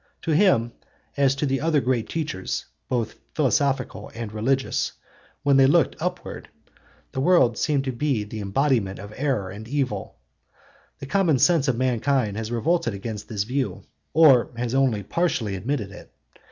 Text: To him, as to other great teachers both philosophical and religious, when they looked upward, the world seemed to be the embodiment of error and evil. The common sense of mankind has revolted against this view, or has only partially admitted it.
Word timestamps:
To 0.23 0.31
him, 0.31 0.71
as 1.15 1.35
to 1.35 1.59
other 1.59 1.79
great 1.79 2.09
teachers 2.09 2.65
both 2.89 3.19
philosophical 3.35 4.09
and 4.15 4.31
religious, 4.33 4.93
when 5.43 5.57
they 5.57 5.67
looked 5.67 5.95
upward, 5.99 6.49
the 7.11 7.21
world 7.21 7.55
seemed 7.55 7.83
to 7.83 7.91
be 7.91 8.23
the 8.23 8.39
embodiment 8.41 8.97
of 8.97 9.13
error 9.15 9.51
and 9.51 9.67
evil. 9.67 10.15
The 10.97 11.05
common 11.05 11.37
sense 11.37 11.67
of 11.67 11.77
mankind 11.77 12.35
has 12.35 12.51
revolted 12.51 12.95
against 12.95 13.29
this 13.29 13.43
view, 13.43 13.83
or 14.11 14.49
has 14.57 14.73
only 14.73 15.03
partially 15.03 15.53
admitted 15.53 15.91
it. 15.91 16.11